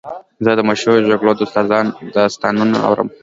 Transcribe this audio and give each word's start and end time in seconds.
زه 0.45 0.51
د 0.57 0.61
مشهورو 0.69 1.07
جګړو 1.09 1.31
داستانونه 2.17 2.77
اورم. 2.87 3.07